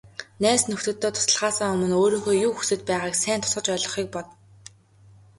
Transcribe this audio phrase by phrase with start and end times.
[0.43, 4.27] Найз нөхдөдөө туслахаасаа өмнө өөрийнхөө юу хүсээд байгааг сайн тусгаж ойлгохыг бод.